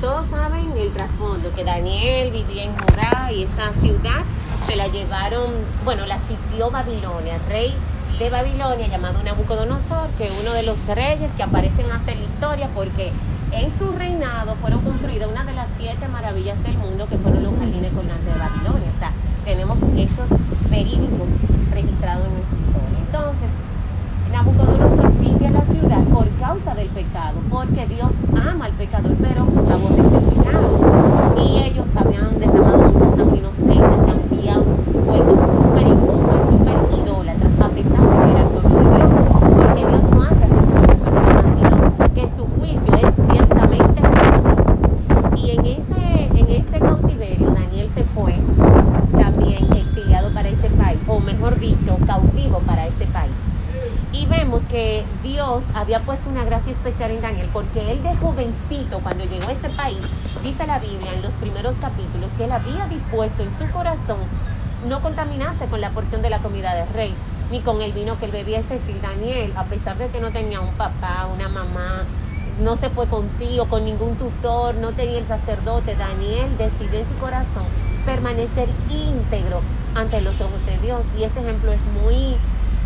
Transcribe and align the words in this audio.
todos 0.00 0.26
saben 0.26 0.72
el 0.76 0.92
trasfondo, 0.92 1.52
que 1.54 1.64
Daniel 1.64 2.30
vivía 2.30 2.64
en 2.64 2.72
Judá 2.72 3.32
y 3.32 3.44
esa 3.44 3.72
ciudad 3.72 4.22
se 4.66 4.76
la 4.76 4.88
llevaron, 4.88 5.50
bueno, 5.84 6.06
la 6.06 6.18
sitió 6.18 6.70
Babilonia, 6.70 7.38
rey 7.48 7.74
de 8.18 8.30
Babilonia 8.30 8.88
llamado 8.88 9.22
Nabucodonosor, 9.22 10.08
que 10.18 10.26
es 10.26 10.38
uno 10.42 10.52
de 10.52 10.62
los 10.62 10.86
reyes 10.86 11.32
que 11.32 11.42
aparecen 11.42 11.90
hasta 11.90 12.12
en 12.12 12.20
la 12.20 12.24
historia 12.24 12.68
porque 12.74 13.12
en 13.52 13.78
su 13.78 13.92
reinado 13.92 14.56
fueron 14.56 14.80
construidas 14.80 15.28
una 15.30 15.44
de 15.44 15.52
las 15.52 15.70
siete 15.70 16.08
maravillas 16.08 16.62
del 16.62 16.76
mundo 16.78 17.06
que 17.06 17.16
fueron 17.16 17.42
los 17.42 17.56
jardines 17.58 17.92
colgantes 17.92 18.26
de 18.26 18.38
Babilonia. 18.38 18.90
O 18.94 18.98
sea, 18.98 19.12
tenemos 19.44 19.78
hechos 19.96 20.30
verídicos 20.70 21.28
registrados 21.72 22.26
en 22.26 22.32
nuestra 22.34 22.58
historia. 22.58 22.98
Entonces, 23.06 23.50
Nabucodonosor 24.32 24.95
a 25.34 25.50
la 25.50 25.64
ciudad 25.64 26.02
por 26.04 26.28
causa 26.38 26.74
del 26.74 26.88
pecado, 26.88 27.40
porque 27.50 27.86
Dios 27.86 28.12
ama 28.30 28.66
al 28.66 28.72
pecador, 28.72 29.12
pero 29.20 29.42
aborrece 29.42 30.16
el 30.16 30.24
pecado. 30.24 31.34
Y 31.36 31.62
ellos 31.62 31.88
habían 31.96 32.38
derramado 32.38 32.90
mucha 32.90 33.08
sangre 33.08 33.38
inocente, 33.38 33.98
se 33.98 34.10
habían 34.10 34.62
vuelto 35.04 35.36
súper 35.36 35.86
injustos 35.88 36.40
y 36.42 36.52
súper 36.52 36.76
idólatras, 37.00 37.60
a 37.60 37.68
pesar 37.70 38.00
de 38.00 38.16
que 38.24 38.30
era 38.30 38.40
el 38.40 38.46
pueblo 38.46 38.78
de 38.78 38.96
Dios, 38.96 39.12
porque 39.56 39.86
Dios 39.86 40.10
no 40.10 40.22
hace 40.22 40.44
acepción 40.44 40.86
de 40.86 40.94
personas, 40.94 41.44
sino 41.56 42.14
que 42.14 42.28
su 42.28 42.46
juicio 42.46 42.94
es 42.94 43.14
ciertamente 43.26 44.02
justo. 44.02 45.36
Y 45.36 45.50
en 45.50 45.66
ese, 45.66 46.24
en 46.34 46.48
ese 46.48 46.78
cautiverio, 46.78 47.50
Daniel 47.50 47.88
se 47.90 48.04
fue 48.04 48.34
también 49.12 49.72
exiliado 49.72 50.32
para 50.32 50.48
ese 50.48 50.70
país, 50.70 50.98
o 51.08 51.18
mejor 51.18 51.58
dicho, 51.58 51.96
cautivo 52.06 52.60
para 52.60 52.86
ese 52.86 53.06
país. 53.06 53.42
Y 54.12 54.24
vemos 54.26 54.62
que 54.62 55.04
Dios 55.22 55.66
había 55.74 56.00
puesto 56.00 56.30
una 56.30 56.35
gracia 56.46 56.72
especial 56.72 57.10
en 57.10 57.20
Daniel 57.20 57.50
porque 57.52 57.92
él 57.92 58.02
de 58.02 58.16
jovencito, 58.16 59.00
cuando 59.00 59.24
llegó 59.24 59.48
a 59.48 59.52
ese 59.52 59.68
país, 59.68 59.98
dice 60.42 60.66
la 60.66 60.78
Biblia 60.78 61.12
en 61.12 61.22
los 61.22 61.32
primeros 61.34 61.74
capítulos 61.76 62.30
que 62.38 62.44
él 62.44 62.52
había 62.52 62.86
dispuesto 62.86 63.42
en 63.42 63.52
su 63.56 63.70
corazón 63.70 64.18
no 64.88 65.02
contaminarse 65.02 65.66
con 65.66 65.80
la 65.80 65.90
porción 65.90 66.22
de 66.22 66.30
la 66.30 66.38
comida 66.38 66.74
del 66.74 66.88
rey, 66.90 67.12
ni 67.50 67.60
con 67.60 67.82
el 67.82 67.92
vino 67.92 68.18
que 68.18 68.26
él 68.26 68.30
bebía. 68.30 68.58
Es 68.58 68.68
decir, 68.68 69.00
Daniel, 69.00 69.52
a 69.56 69.64
pesar 69.64 69.98
de 69.98 70.08
que 70.08 70.20
no 70.20 70.30
tenía 70.30 70.60
un 70.60 70.72
papá, 70.74 71.28
una 71.32 71.48
mamá, 71.48 72.04
no 72.62 72.76
se 72.76 72.88
fue 72.88 73.06
con 73.06 73.28
tío, 73.38 73.66
con 73.66 73.84
ningún 73.84 74.16
tutor, 74.16 74.76
no 74.76 74.92
tenía 74.92 75.18
el 75.18 75.26
sacerdote, 75.26 75.94
Daniel 75.94 76.56
decidió 76.56 77.00
en 77.00 77.06
su 77.06 77.14
corazón 77.20 77.64
permanecer 78.04 78.68
íntegro 78.90 79.60
ante 79.94 80.20
los 80.20 80.40
ojos 80.40 80.64
de 80.66 80.78
Dios. 80.78 81.06
Y 81.18 81.24
ese 81.24 81.40
ejemplo 81.40 81.72
es 81.72 81.82
muy 82.02 82.36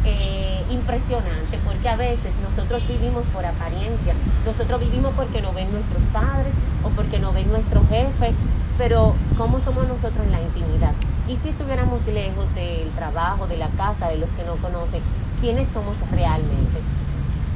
eh, 0.05 0.65
impresionante 0.71 1.59
porque 1.81 1.89
a 1.89 1.97
veces 1.97 2.35
nosotros 2.43 2.87
vivimos 2.87 3.25
por 3.33 3.47
apariencia, 3.47 4.13
nosotros 4.45 4.81
vivimos 4.81 5.15
porque 5.17 5.41
no 5.41 5.55
ven 5.55 5.73
nuestros 5.73 6.03
padres 6.13 6.53
o 6.85 6.91
porque 6.91 7.19
no 7.19 7.33
ven 7.33 7.51
nuestro 7.51 7.81
jefe, 7.89 8.35
pero 8.77 9.15
¿cómo 9.39 9.61
somos 9.61 9.89
nosotros 9.89 10.27
en 10.27 10.33
la 10.33 10.43
intimidad? 10.43 10.93
Y 11.27 11.37
si 11.37 11.49
estuviéramos 11.49 12.07
lejos 12.07 12.55
del 12.55 12.91
trabajo, 12.91 13.47
de 13.47 13.57
la 13.57 13.69
casa, 13.69 14.09
de 14.09 14.19
los 14.19 14.31
que 14.33 14.45
no 14.45 14.57
conocen, 14.57 15.01
¿quiénes 15.41 15.69
somos 15.69 15.97
realmente? 16.11 16.81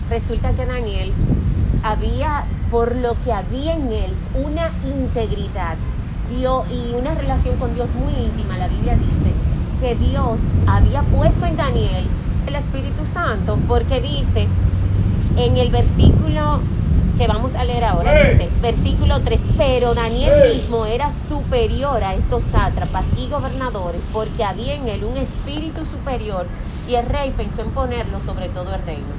Resulta 0.09 0.55
que 0.55 0.65
Daniel 0.65 1.13
había, 1.83 2.47
por 2.71 2.97
lo 2.97 3.23
que 3.25 3.33
había 3.35 3.75
en 3.75 3.93
él, 3.93 4.15
una 4.43 4.71
integridad 4.87 5.77
Dios, 6.31 6.65
y 6.71 6.95
una 6.95 7.15
relación 7.15 7.59
con 7.59 7.75
Dios 7.75 7.91
muy 7.95 8.15
íntima. 8.25 8.57
La 8.57 8.69
Biblia 8.69 8.95
dice 8.95 9.35
que 9.83 9.97
Dios 9.97 10.41
había 10.67 11.03
puesto 11.03 11.45
en 11.45 11.59
Daniel 11.59 12.09
el 12.47 12.57
Espíritu 12.57 13.05
Santo, 13.13 13.59
porque 13.67 14.01
dice 14.01 14.47
en 15.37 15.57
el 15.57 15.71
versículo 15.71 16.61
que 17.19 17.27
vamos 17.29 17.55
a 17.55 17.65
leer 17.65 17.85
ahora, 17.85 18.13
dice, 18.31 18.49
versículo 18.61 19.21
3, 19.21 19.41
pero 19.57 19.95
Daniel 19.95 20.53
mismo 20.55 20.85
era 20.85 21.13
superior 21.29 22.03
a 22.03 22.15
estos 22.15 22.43
sátrapas 22.51 23.05
y 23.17 23.29
gobernadores, 23.29 24.01
porque 24.13 24.43
había 24.43 24.75
en 24.75 24.89
él 24.89 25.05
un 25.05 25.17
espíritu 25.17 25.85
superior, 25.85 26.47
y 26.89 26.97
el 26.97 27.07
rey 27.07 27.33
pensó 27.37 27.63
en 27.63 27.71
ponerlo 27.71 28.19
sobre 28.27 28.49
todo 28.49 28.75
el 28.75 28.83
reino. 28.83 29.15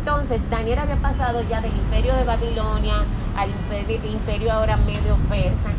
Entonces, 0.00 0.42
Daniel 0.50 0.80
había 0.80 0.96
pasado 0.96 1.42
ya 1.48 1.60
del 1.60 1.72
imperio 1.72 2.14
de 2.16 2.24
Babilonia 2.24 2.94
al 3.36 3.50
imperio 4.12 4.52
ahora 4.52 4.76
medio 4.78 5.16
persa, 5.28 5.70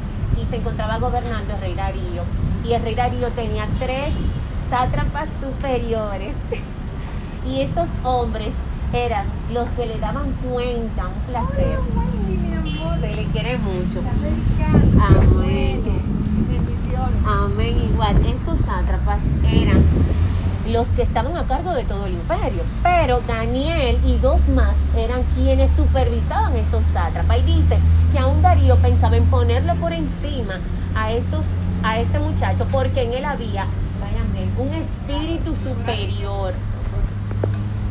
y 0.41 0.45
se 0.45 0.55
encontraba 0.55 0.97
gobernando 0.97 1.55
el 1.55 1.59
rey 1.59 1.73
Darío, 1.73 2.23
y 2.63 2.73
el 2.73 2.83
rey 2.83 2.95
Darío 2.95 3.27
tenía 3.31 3.67
tres 3.79 4.13
sátrapas 4.69 5.29
superiores. 5.41 6.35
Y 7.45 7.61
estos 7.61 7.87
hombres 8.03 8.49
eran 8.91 9.25
los 9.53 9.69
que 9.69 9.85
le 9.85 9.97
daban 9.97 10.29
cuenta, 10.33 11.07
un 11.07 11.31
placer. 11.31 11.79
Se 12.99 13.15
le 13.15 13.25
quiere 13.27 13.57
mucho. 13.57 13.99
Amén. 14.99 15.83
Amén. 17.25 17.77
Igual, 17.89 18.25
estos 18.25 18.59
sátrapas 18.59 19.21
eran 19.51 19.83
los 20.67 20.87
que 20.89 21.01
estaban 21.01 21.35
a 21.37 21.45
cargo 21.45 21.73
de 21.73 21.85
todo 21.85 22.05
el 22.05 22.13
imperio. 22.13 22.63
Pero 22.83 23.21
Daniel 23.25 23.97
y 24.05 24.17
dos 24.17 24.47
más 24.49 24.77
eran 24.97 25.23
quienes 25.33 25.71
supervisaban 25.71 26.55
estos 26.57 26.83
sátrapas. 26.91 27.39
Y 27.39 27.43
dice 27.43 27.79
que 28.11 28.19
aún 28.19 28.41
Darío 28.41 28.75
pensaba 28.77 29.15
en 29.15 29.25
ponerlo 29.25 29.75
por 29.75 29.93
encima 29.93 30.59
a 30.93 31.11
estos 31.11 31.45
a 31.83 31.99
este 31.99 32.19
muchacho 32.19 32.65
porque 32.71 33.03
en 33.03 33.13
él 33.13 33.25
había, 33.25 33.65
un 34.59 34.73
espíritu 34.73 35.55
superior 35.55 36.53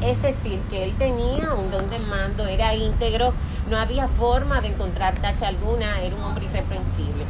es 0.01 0.23
decir, 0.23 0.61
que 0.71 0.85
él 0.85 0.95
tenía 0.97 1.55
un 1.55 1.71
don 1.71 1.91
de 1.91 1.99
mando, 1.99 2.47
era 2.47 2.75
íntegro, 2.75 3.33
no 3.69 3.77
había 3.77 4.07
forma 4.09 4.61
de 4.61 4.69
encontrar 4.69 5.15
tacha 5.15 5.49
alguna, 5.49 6.01
era 6.01 6.15
un 6.15 6.23
hombre 6.23 6.45
irreprensible. 6.45 7.25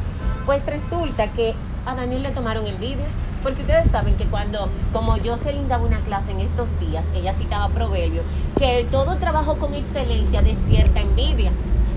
Pues 0.44 0.66
resulta 0.66 1.28
que 1.28 1.54
a 1.86 1.94
Daniel 1.94 2.22
le 2.22 2.30
tomaron 2.30 2.66
envidia, 2.66 3.06
porque 3.42 3.62
ustedes 3.62 3.88
saben 3.88 4.16
que 4.16 4.26
cuando, 4.26 4.68
como 4.92 5.16
yo 5.16 5.36
se 5.36 5.54
daba 5.66 5.86
una 5.86 6.00
clase 6.00 6.32
en 6.32 6.40
estos 6.40 6.68
días, 6.78 7.06
ella 7.14 7.32
citaba 7.32 7.68
proverbio, 7.68 8.22
que 8.58 8.86
todo 8.90 9.16
trabajo 9.16 9.56
con 9.56 9.74
excelencia 9.74 10.42
despierta 10.42 11.00
envidia, 11.00 11.50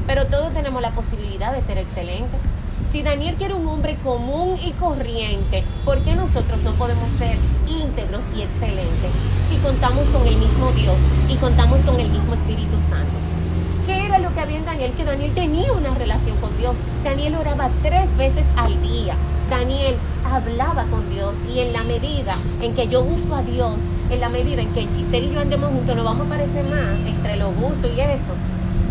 pero 0.08 0.28
todos 0.28 0.54
tenemos 0.54 0.82
la 0.82 0.92
posibilidad 0.92 1.52
de 1.54 1.62
ser 1.62 1.78
excelentes. 1.78 2.40
Si 2.92 3.04
Daniel 3.04 3.36
quiere 3.36 3.54
un 3.54 3.68
hombre 3.68 3.96
común 4.04 4.58
y 4.62 4.72
corriente, 4.72 5.64
¿por 5.86 6.00
qué 6.00 6.16
nosotros 6.16 6.51
no 6.51 6.51
podemos 6.82 7.12
ser 7.20 7.38
íntegros 7.68 8.24
y 8.36 8.42
excelentes 8.42 9.12
si 9.52 9.58
contamos 9.58 10.04
con 10.08 10.26
el 10.28 10.36
mismo 10.36 10.72
Dios 10.72 10.96
y 11.30 11.36
contamos 11.36 11.80
con 11.82 12.00
el 12.00 12.10
mismo 12.10 12.34
Espíritu 12.34 12.76
Santo? 12.90 13.14
¿Qué 13.86 14.04
era 14.08 14.18
lo 14.18 14.34
que 14.34 14.40
había 14.40 14.58
en 14.58 14.66
Daniel? 14.66 14.94
Que 14.94 15.06
Daniel 15.06 15.32
tenía 15.36 15.72
una 15.74 15.94
relación 15.94 16.36
con 16.38 16.58
Dios. 16.58 16.78
Daniel 17.04 17.36
oraba 17.36 17.70
tres 17.84 18.10
veces 18.18 18.48
al 18.56 18.82
día. 18.82 19.14
Daniel 19.48 19.96
hablaba 20.26 20.86
con 20.86 21.08
Dios 21.12 21.36
y 21.54 21.60
en 21.60 21.72
la 21.72 21.84
medida 21.84 22.36
en 22.62 22.74
que 22.74 22.88
yo 22.88 23.04
busco 23.04 23.36
a 23.36 23.44
Dios, 23.44 23.76
en 24.10 24.20
la 24.20 24.30
medida 24.30 24.64
en 24.64 24.74
que 24.74 24.88
Giselle 24.96 25.28
y 25.28 25.34
yo 25.36 25.40
andemos 25.40 25.70
juntos, 25.70 25.96
nos 25.96 26.06
vamos 26.06 26.26
a 26.26 26.30
parecer 26.32 26.66
más 26.66 26.98
entre 27.06 27.36
los 27.36 27.54
gustos 27.54 27.92
y 27.96 28.02
eso 28.02 28.34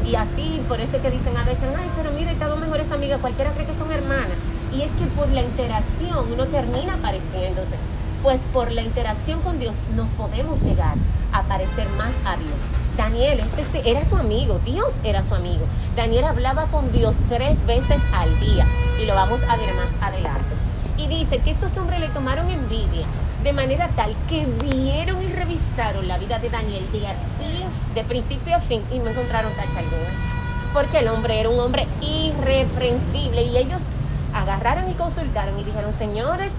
y 0.06 0.16
así, 0.16 0.60
por 0.68 0.80
eso 0.80 1.00
que 1.00 1.10
dicen 1.10 1.36
a 1.36 1.44
veces, 1.44 1.68
ay, 1.76 1.88
pero 1.96 2.10
mira, 2.12 2.32
estas 2.32 2.48
dos 2.48 2.58
mejores 2.58 2.90
amigas, 2.90 3.20
cualquiera 3.20 3.52
cree 3.52 3.66
que 3.66 3.74
son 3.74 3.92
hermanas. 3.92 4.38
Y 4.72 4.82
es 4.82 4.90
que 4.92 5.06
por 5.16 5.28
la 5.30 5.42
interacción 5.42 6.32
uno 6.32 6.46
termina 6.46 6.96
pareciéndose. 7.02 7.76
Pues 8.22 8.40
por 8.52 8.70
la 8.70 8.82
interacción 8.82 9.40
con 9.40 9.58
Dios 9.58 9.74
nos 9.96 10.08
podemos 10.10 10.60
llegar 10.62 10.94
a 11.32 11.42
parecer 11.44 11.88
más 11.90 12.14
a 12.24 12.36
Dios. 12.36 12.58
Daniel 12.96 13.40
ese 13.40 13.88
era 13.88 14.04
su 14.04 14.16
amigo, 14.16 14.60
Dios 14.64 14.92
era 15.04 15.22
su 15.22 15.34
amigo. 15.34 15.64
Daniel 15.96 16.24
hablaba 16.24 16.66
con 16.66 16.92
Dios 16.92 17.16
tres 17.28 17.64
veces 17.64 18.00
al 18.12 18.38
día 18.40 18.66
y 19.00 19.06
lo 19.06 19.14
vamos 19.14 19.42
a 19.44 19.56
ver 19.56 19.72
más 19.74 19.94
adelante. 20.00 20.54
Y 20.98 21.06
dice 21.06 21.38
que 21.38 21.50
estos 21.50 21.76
hombres 21.78 22.00
le 22.00 22.08
tomaron 22.08 22.50
envidia 22.50 23.06
de 23.42 23.54
manera 23.54 23.88
tal 23.96 24.14
que 24.28 24.46
vieron 24.62 25.22
y 25.22 25.28
revisaron 25.28 26.06
la 26.06 26.18
vida 26.18 26.38
de 26.38 26.50
Daniel 26.50 26.84
de, 26.92 27.94
de 27.94 28.04
principio 28.06 28.54
a 28.54 28.60
fin 28.60 28.82
y 28.92 28.98
no 28.98 29.08
encontraron 29.08 29.52
tacha 29.54 29.78
alguna. 29.78 30.10
Porque 30.74 30.98
el 30.98 31.08
hombre 31.08 31.40
era 31.40 31.48
un 31.48 31.58
hombre 31.58 31.86
irreprensible 32.02 33.42
y 33.42 33.56
ellos 33.56 33.80
agarraron 34.40 34.90
y 34.90 34.94
consultaron 34.94 35.58
y 35.58 35.64
dijeron, 35.64 35.92
señores, 35.92 36.52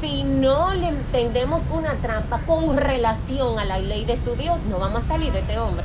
si 0.00 0.22
no 0.24 0.72
le 0.74 0.88
entendemos 0.88 1.62
una 1.72 1.92
trampa 1.94 2.40
con 2.46 2.76
relación 2.76 3.58
a 3.58 3.64
la 3.64 3.78
ley 3.78 4.04
de 4.04 4.16
su 4.16 4.34
Dios, 4.34 4.60
no 4.68 4.78
vamos 4.78 5.04
a 5.04 5.08
salir 5.08 5.32
de 5.32 5.40
este 5.40 5.58
hombre. 5.58 5.84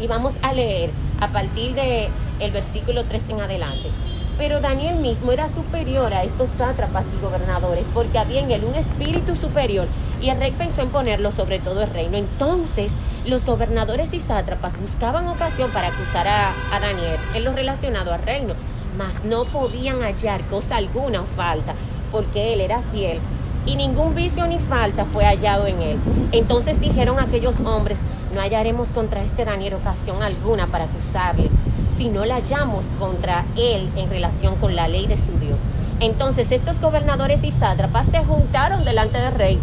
Y 0.00 0.06
vamos 0.06 0.34
a 0.42 0.52
leer 0.52 0.90
a 1.20 1.28
partir 1.28 1.74
del 1.74 2.08
el 2.38 2.50
versículo 2.52 3.04
3 3.04 3.30
en 3.30 3.40
adelante. 3.40 3.90
Pero 4.38 4.60
Daniel 4.60 4.96
mismo 4.96 5.32
era 5.32 5.48
superior 5.48 6.14
a 6.14 6.22
estos 6.22 6.50
sátrapas 6.56 7.06
y 7.12 7.20
gobernadores 7.20 7.88
porque 7.92 8.20
había 8.20 8.40
en 8.40 8.52
él 8.52 8.62
un 8.64 8.76
espíritu 8.76 9.34
superior 9.34 9.88
y 10.20 10.28
el 10.28 10.38
rey 10.38 10.52
pensó 10.52 10.82
en 10.82 10.90
ponerlo 10.90 11.32
sobre 11.32 11.58
todo 11.58 11.82
el 11.82 11.90
reino. 11.90 12.16
Entonces 12.16 12.92
los 13.26 13.44
gobernadores 13.44 14.14
y 14.14 14.20
sátrapas 14.20 14.80
buscaban 14.80 15.26
ocasión 15.26 15.72
para 15.72 15.88
acusar 15.88 16.28
a, 16.28 16.50
a 16.72 16.78
Daniel 16.78 17.16
en 17.34 17.44
lo 17.44 17.52
relacionado 17.52 18.14
al 18.14 18.22
reino, 18.22 18.54
mas 18.98 19.24
no 19.24 19.44
podían 19.44 20.02
hallar 20.02 20.42
cosa 20.50 20.76
alguna 20.76 21.22
o 21.22 21.24
falta 21.24 21.74
porque 22.10 22.52
él 22.52 22.60
era 22.60 22.82
fiel 22.92 23.20
y 23.64 23.76
ningún 23.76 24.14
vicio 24.14 24.46
ni 24.46 24.58
falta 24.58 25.04
fue 25.04 25.24
hallado 25.24 25.66
en 25.66 25.80
él. 25.80 25.98
Entonces 26.32 26.80
dijeron 26.80 27.20
aquellos 27.20 27.60
hombres, 27.60 27.98
no 28.34 28.40
hallaremos 28.40 28.88
contra 28.88 29.22
este 29.22 29.44
Daniel 29.44 29.74
ocasión 29.74 30.22
alguna 30.22 30.66
para 30.66 30.84
acusarle 30.84 31.48
si 31.96 32.08
no 32.08 32.24
la 32.24 32.36
hallamos 32.36 32.86
contra 32.98 33.44
él 33.56 33.88
en 33.96 34.10
relación 34.10 34.56
con 34.56 34.74
la 34.74 34.88
ley 34.88 35.06
de 35.06 35.16
su 35.16 35.38
Dios. 35.38 35.58
Entonces 36.00 36.50
estos 36.50 36.80
gobernadores 36.80 37.44
y 37.44 37.50
sátrapas 37.50 38.06
se 38.06 38.24
juntaron 38.24 38.84
delante 38.84 39.18
del 39.18 39.34
rey 39.34 39.60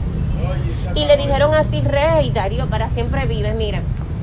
y 0.95 1.05
le 1.05 1.17
dijeron 1.17 1.53
así, 1.53 1.81
rey 1.81 2.31
Darío, 2.31 2.67
para 2.67 2.89
siempre 2.89 3.25
vive, 3.25 3.53
mira, 3.53 3.81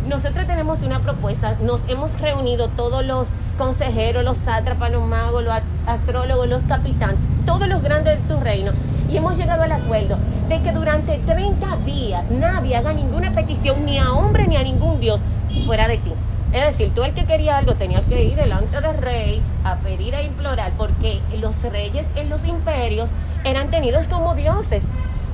nosotros 0.08 0.46
tenemos 0.46 0.80
una 0.82 1.00
propuesta, 1.00 1.56
nos 1.62 1.86
hemos 1.88 2.18
reunido 2.20 2.68
todos 2.68 3.04
los 3.04 3.28
consejeros, 3.62 4.24
los 4.24 4.38
sátrapas, 4.38 4.90
los 4.90 5.06
magos, 5.06 5.44
los 5.44 5.54
astrólogos, 5.86 6.48
los 6.48 6.64
capitanes, 6.64 7.18
todos 7.46 7.68
los 7.68 7.80
grandes 7.80 8.18
de 8.18 8.34
tu 8.34 8.40
reino, 8.40 8.72
y 9.08 9.16
hemos 9.16 9.38
llegado 9.38 9.62
al 9.62 9.70
acuerdo 9.70 10.18
de 10.48 10.60
que 10.62 10.72
durante 10.72 11.18
30 11.18 11.76
días 11.86 12.28
nadie 12.28 12.74
haga 12.74 12.92
ninguna 12.92 13.30
petición 13.30 13.86
ni 13.86 13.98
a 13.98 14.14
hombre 14.14 14.48
ni 14.48 14.56
a 14.56 14.64
ningún 14.64 14.98
dios 14.98 15.20
fuera 15.64 15.86
de 15.86 15.98
ti. 15.98 16.12
Es 16.52 16.64
decir, 16.64 16.92
tú 16.92 17.04
el 17.04 17.14
que 17.14 17.24
quería 17.24 17.56
algo 17.56 17.76
tenía 17.76 18.00
que 18.00 18.24
ir 18.24 18.34
delante 18.34 18.80
del 18.80 18.98
rey 18.98 19.40
a 19.62 19.76
pedir 19.76 20.14
e 20.14 20.24
implorar, 20.24 20.72
porque 20.76 21.20
los 21.40 21.62
reyes 21.62 22.08
en 22.16 22.30
los 22.30 22.44
imperios 22.44 23.10
eran 23.44 23.70
tenidos 23.70 24.08
como 24.08 24.34
dioses. 24.34 24.86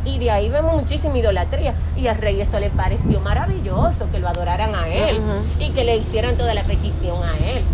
Y 0.04 0.18
de 0.18 0.30
ahí 0.30 0.50
vemos 0.50 0.74
muchísima 0.74 1.16
idolatría. 1.16 1.74
Y 1.96 2.06
al 2.06 2.18
rey 2.18 2.40
eso 2.40 2.60
le 2.60 2.68
pareció 2.68 3.20
maravilloso, 3.20 4.10
que 4.12 4.18
lo 4.18 4.28
adoraran 4.28 4.74
a 4.74 4.86
él 4.86 5.18
y 5.58 5.70
que 5.70 5.84
le 5.84 5.96
hicieran 5.96 6.36
toda 6.36 6.52
la 6.52 6.62
petición 6.62 7.22
a 7.24 7.34
él. 7.38 7.64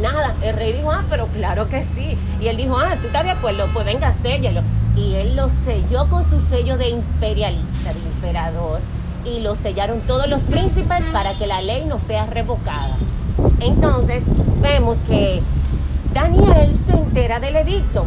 Nada, 0.00 0.34
el 0.42 0.54
rey 0.54 0.72
dijo, 0.72 0.90
ah, 0.90 1.04
pero 1.10 1.26
claro 1.28 1.68
que 1.68 1.82
sí. 1.82 2.16
Y 2.40 2.48
él 2.48 2.56
dijo, 2.56 2.78
ah, 2.78 2.96
¿tú 3.00 3.08
estás 3.08 3.24
de 3.24 3.30
acuerdo? 3.30 3.66
Pues 3.72 3.84
venga, 3.84 4.12
séllalo. 4.12 4.62
Y 4.96 5.14
él 5.14 5.36
lo 5.36 5.48
selló 5.48 6.08
con 6.08 6.28
su 6.28 6.40
sello 6.40 6.76
de 6.76 6.90
imperialista, 6.90 7.92
de 7.92 8.00
emperador 8.00 8.80
y 9.24 9.40
lo 9.40 9.54
sellaron 9.54 10.00
todos 10.00 10.28
los 10.28 10.42
príncipes 10.42 11.04
para 11.12 11.34
que 11.34 11.46
la 11.46 11.60
ley 11.60 11.84
no 11.84 11.98
sea 11.98 12.26
revocada. 12.26 12.96
Entonces 13.60 14.24
vemos 14.60 14.98
que 14.98 15.42
Daniel 16.12 16.76
se 16.86 16.92
entera 16.92 17.40
del 17.40 17.56
edicto 17.56 18.06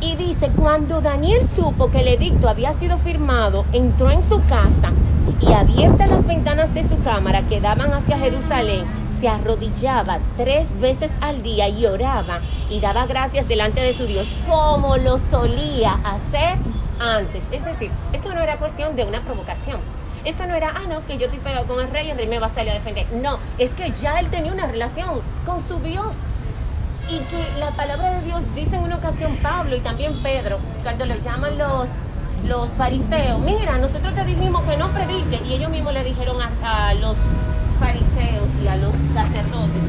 y 0.00 0.14
dice, 0.16 0.50
cuando 0.56 1.00
Daniel 1.00 1.46
supo 1.46 1.90
que 1.90 2.00
el 2.00 2.08
edicto 2.08 2.48
había 2.48 2.72
sido 2.72 2.98
firmado, 2.98 3.64
entró 3.72 4.10
en 4.10 4.22
su 4.22 4.44
casa 4.46 4.92
y 5.40 5.52
abiertas 5.52 6.08
las 6.08 6.26
ventanas 6.26 6.72
de 6.72 6.82
su 6.82 7.00
cámara 7.02 7.42
que 7.42 7.60
daban 7.60 7.92
hacia 7.92 8.18
Jerusalén, 8.18 8.84
se 9.20 9.28
arrodillaba 9.28 10.18
tres 10.36 10.68
veces 10.80 11.10
al 11.20 11.42
día 11.42 11.68
y 11.68 11.86
oraba 11.86 12.40
y 12.70 12.80
daba 12.80 13.06
gracias 13.06 13.48
delante 13.48 13.80
de 13.80 13.92
su 13.92 14.06
Dios 14.06 14.28
como 14.46 14.96
lo 14.96 15.18
solía 15.18 15.98
hacer 16.04 16.56
antes. 17.00 17.44
Es 17.52 17.64
decir, 17.64 17.90
esto 18.12 18.34
no 18.34 18.40
era 18.40 18.56
cuestión 18.56 18.96
de 18.96 19.04
una 19.04 19.22
provocación 19.22 19.80
esto 20.24 20.46
no 20.46 20.54
era, 20.54 20.74
ah, 20.76 20.86
no, 20.88 21.06
que 21.06 21.16
yo 21.16 21.26
estoy 21.26 21.38
pegado 21.38 21.66
con 21.66 21.80
el 21.80 21.90
rey 21.90 22.08
y 22.08 22.10
el 22.10 22.18
rey 22.18 22.26
me 22.26 22.38
va 22.38 22.46
a 22.46 22.50
salir 22.50 22.72
a 22.72 22.74
defender. 22.74 23.06
No, 23.12 23.38
es 23.56 23.70
que 23.70 23.90
ya 23.92 24.18
él 24.20 24.28
tenía 24.28 24.52
una 24.52 24.66
relación 24.66 25.08
con 25.46 25.66
su 25.66 25.78
Dios. 25.80 26.16
Y 27.08 27.20
que 27.20 27.58
la 27.58 27.70
palabra 27.70 28.10
de 28.10 28.22
Dios 28.22 28.44
dice 28.54 28.76
en 28.76 28.82
una 28.82 28.96
ocasión 28.96 29.34
Pablo 29.36 29.74
y 29.74 29.80
también 29.80 30.22
Pedro, 30.22 30.58
cuando 30.82 31.06
lo 31.06 31.14
llaman 31.14 31.56
los, 31.56 31.88
los 32.46 32.68
fariseos, 32.70 33.38
mira, 33.38 33.78
nosotros 33.78 34.14
te 34.14 34.24
dijimos 34.24 34.62
que 34.64 34.76
no 34.76 34.88
predique. 34.88 35.40
Y 35.46 35.54
ellos 35.54 35.70
mismos 35.70 35.94
le 35.94 36.04
dijeron 36.04 36.36
a, 36.62 36.92
los 36.94 37.16
a 38.68 38.76
los 38.76 38.94
sacerdotes, 39.14 39.84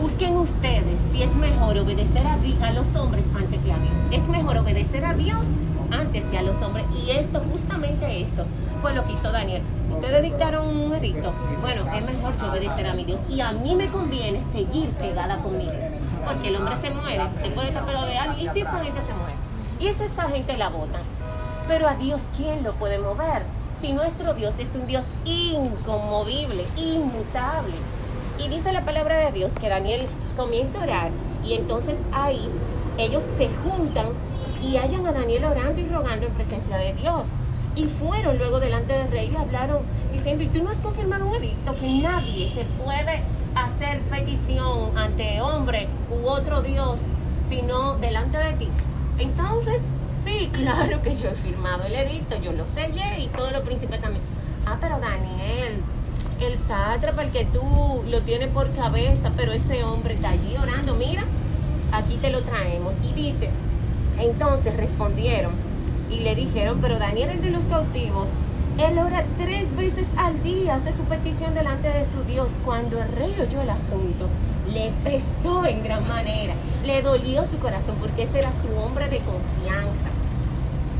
busquen 0.00 0.36
ustedes 0.36 1.00
si 1.12 1.22
es 1.22 1.34
mejor 1.34 1.78
obedecer 1.78 2.26
a, 2.26 2.34
a 2.66 2.72
los 2.72 2.96
hombres 2.96 3.26
antes 3.36 3.60
que 3.60 3.72
a 3.72 3.76
Dios. 3.76 4.22
Es 4.22 4.28
mejor 4.28 4.58
obedecer 4.58 5.04
a 5.04 5.14
Dios 5.14 5.42
antes 5.90 6.24
que 6.24 6.38
a 6.38 6.42
los 6.42 6.60
hombres. 6.62 6.86
Y 6.94 7.10
esto, 7.10 7.42
justamente 7.52 8.22
esto, 8.22 8.44
fue 8.80 8.94
lo 8.94 9.04
que 9.04 9.12
hizo 9.12 9.32
Daniel. 9.32 9.62
Ustedes 9.90 10.22
dictaron 10.22 10.66
un 10.66 10.94
edicto. 10.94 11.32
Bueno, 11.60 11.92
es 11.94 12.06
mejor 12.06 12.36
yo 12.36 12.50
obedecer 12.50 12.86
a 12.86 12.94
mi 12.94 13.04
Dios. 13.04 13.20
Y 13.28 13.40
a 13.40 13.52
mí 13.52 13.74
me 13.74 13.86
conviene 13.88 14.40
seguir 14.42 14.88
pegada 14.90 15.36
con 15.38 15.56
mi 15.58 15.64
Dios. 15.64 15.88
Porque 16.24 16.48
el 16.48 16.56
hombre 16.56 16.76
se 16.76 16.90
muere, 16.90 17.22
él 17.44 17.52
puede 17.52 17.68
estar 17.68 17.84
pegado 17.84 18.06
de 18.06 18.16
alguien. 18.16 18.46
Y 18.46 18.48
si 18.52 18.60
esa 18.60 18.78
gente 18.78 19.00
se 19.02 19.14
muere. 19.14 19.34
Y 19.80 19.88
es 19.88 20.00
esa 20.00 20.24
gente 20.28 20.56
la 20.56 20.68
votan. 20.68 21.02
Pero 21.68 21.86
a 21.86 21.94
Dios, 21.94 22.22
¿quién 22.36 22.62
lo 22.64 22.72
puede 22.72 22.98
mover? 22.98 23.42
Si 23.80 23.92
nuestro 23.92 24.34
Dios 24.34 24.54
es 24.58 24.68
un 24.74 24.88
Dios 24.88 25.04
inconmovible, 25.24 26.64
inmutable. 26.76 27.74
Y 28.36 28.48
dice 28.48 28.72
la 28.72 28.84
palabra 28.84 29.18
de 29.18 29.32
Dios 29.32 29.52
que 29.52 29.68
Daniel 29.68 30.06
comienza 30.36 30.78
a 30.78 30.82
orar. 30.82 31.10
Y 31.44 31.54
entonces 31.54 31.98
ahí 32.12 32.50
ellos 32.98 33.22
se 33.36 33.48
juntan 33.62 34.08
y 34.60 34.76
hallan 34.76 35.06
a 35.06 35.12
Daniel 35.12 35.44
orando 35.44 35.80
y 35.80 35.86
rogando 35.86 36.26
en 36.26 36.32
presencia 36.32 36.76
de 36.76 36.92
Dios. 36.94 37.28
Y 37.76 37.84
fueron 37.84 38.38
luego 38.38 38.58
delante 38.58 38.94
del 38.94 39.10
rey 39.12 39.28
y 39.28 39.30
le 39.30 39.38
hablaron 39.38 39.78
diciendo, 40.12 40.42
¿y 40.42 40.48
tú 40.48 40.64
no 40.64 40.70
has 40.70 40.78
confirmado 40.78 41.26
un 41.26 41.36
edicto 41.36 41.76
que 41.76 41.88
nadie 42.02 42.52
te 42.56 42.64
puede 42.82 43.22
hacer 43.54 44.00
petición 44.10 44.98
ante 44.98 45.40
hombre 45.40 45.86
u 46.10 46.26
otro 46.26 46.62
Dios, 46.62 46.98
sino 47.48 47.94
delante 47.98 48.38
de 48.38 48.52
ti? 48.54 48.68
Entonces, 49.18 49.82
sí, 50.24 50.50
claro 50.52 51.02
que 51.02 51.16
yo 51.16 51.28
he 51.28 51.34
firmado 51.34 51.84
el 51.84 51.94
edicto, 51.94 52.36
yo 52.40 52.52
lo 52.52 52.66
sellé 52.66 53.20
y 53.20 53.28
todos 53.28 53.52
los 53.52 53.64
príncipes 53.64 54.00
también. 54.00 54.24
Ah, 54.66 54.76
pero 54.80 54.98
Daniel, 55.00 55.80
el 56.40 56.58
sátrapa, 56.58 57.22
el 57.22 57.30
que 57.30 57.44
tú 57.46 58.02
lo 58.08 58.20
tienes 58.22 58.48
por 58.48 58.72
cabeza, 58.74 59.32
pero 59.36 59.52
ese 59.52 59.82
hombre 59.84 60.14
está 60.14 60.30
allí 60.30 60.56
orando, 60.60 60.94
mira, 60.94 61.24
aquí 61.92 62.16
te 62.16 62.30
lo 62.30 62.42
traemos. 62.42 62.94
Y 63.02 63.12
dice, 63.14 63.48
entonces 64.18 64.76
respondieron 64.76 65.52
y 66.10 66.20
le 66.20 66.34
dijeron, 66.34 66.78
pero 66.80 66.98
Daniel 66.98 67.30
el 67.30 67.42
de 67.42 67.50
los 67.50 67.64
cautivos, 67.64 68.26
él 68.78 68.98
ora 68.98 69.24
tres 69.38 69.74
veces 69.76 70.06
al 70.16 70.42
día, 70.42 70.76
hace 70.76 70.92
su 70.92 71.02
petición 71.04 71.54
delante 71.54 71.88
de 71.88 72.04
su 72.04 72.22
Dios. 72.24 72.48
Cuando 72.64 73.02
el 73.02 73.10
rey 73.12 73.34
oyó 73.40 73.60
el 73.60 73.70
asunto, 73.70 74.28
le 74.72 74.90
pesó 75.04 75.64
en 75.66 75.82
gran 75.82 76.06
manera, 76.08 76.54
le 76.84 77.02
dolió 77.02 77.44
su 77.44 77.58
corazón 77.58 77.96
porque 78.00 78.22
ese 78.22 78.40
era 78.40 78.52
su 78.52 78.68
hombre 78.78 79.08
de 79.08 79.18
confianza. 79.18 80.08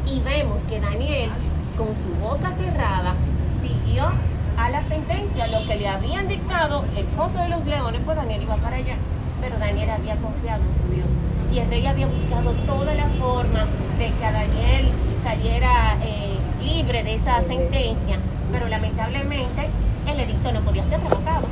Y 0.06 0.20
vemos 0.20 0.62
que 0.62 0.80
Daniel, 0.80 1.30
con 1.76 1.88
su 1.88 2.14
boca 2.20 2.50
cerrada, 2.50 3.14
siguió 3.60 4.10
a 4.56 4.70
la 4.70 4.82
sentencia, 4.82 5.46
lo 5.46 5.66
que 5.66 5.76
le 5.76 5.88
habían 5.88 6.28
dictado 6.28 6.84
el 6.96 7.06
foso 7.08 7.38
de 7.38 7.48
los 7.48 7.64
leones, 7.66 8.00
pues 8.04 8.16
Daniel 8.16 8.42
iba 8.42 8.56
para 8.56 8.76
allá. 8.76 8.96
Pero 9.40 9.58
Daniel 9.58 9.90
había 9.90 10.16
confiado 10.16 10.62
en 10.64 10.74
su 10.74 10.88
Dios 10.94 11.08
y 11.52 11.60
el 11.60 11.68
rey 11.68 11.86
había 11.86 12.06
buscado 12.06 12.52
toda 12.66 12.94
la 12.94 13.06
forma 13.08 13.66
de 13.98 14.06
que 14.06 14.20
Daniel 14.20 14.88
saliera 15.22 15.96
eh, 16.02 16.36
libre 16.62 17.02
de 17.04 17.14
esa 17.14 17.40
sentencia, 17.40 18.18
pero 18.52 18.68
lamentablemente 18.68 19.68
el 20.06 20.20
edicto 20.20 20.52
no 20.52 20.60
podía 20.60 20.84
ser 20.84 21.00
revocado. 21.00 21.46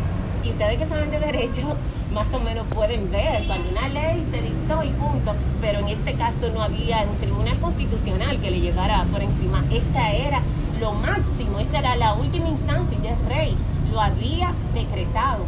Y 0.44 0.50
ustedes 0.50 0.78
que 0.78 0.86
saben 0.86 1.10
de 1.10 1.18
derecho, 1.18 1.76
más 2.16 2.32
o 2.32 2.40
menos 2.40 2.66
pueden 2.68 3.10
ver 3.10 3.44
cuando 3.46 3.68
una 3.68 3.88
ley 3.88 4.24
se 4.24 4.40
dictó 4.40 4.82
y 4.82 4.88
punto, 4.88 5.35
pero 5.61 5.80
en 5.80 5.88
este 5.88 6.14
caso 6.14 6.49
no 6.49 6.62
había 6.62 7.02
un 7.02 7.18
tribunal 7.18 7.58
constitucional 7.58 8.40
que 8.40 8.50
le 8.50 8.61
llegara 8.61 9.04
por 9.12 9.20
encima. 9.20 9.62
Esta 9.70 10.12
era 10.12 10.40
lo 10.80 10.92
máximo, 10.92 11.58
esa 11.58 11.78
era 11.78 11.94
la 11.94 12.14
última 12.14 12.49
instancia 12.49 12.96
y 13.02 13.06
el 13.06 13.28
rey 13.28 13.54
lo 13.92 14.00
había 14.00 14.50
decretado. 14.73 15.44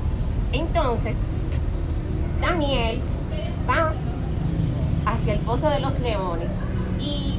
Entonces, 0.53 1.17
Daniel 2.43 3.01
va 3.67 3.95
hacia 5.07 5.33
el 5.33 5.41
foso 5.41 5.71
de 5.71 5.81
los 5.81 5.99
leones. 6.01 6.51
Y 7.01 7.37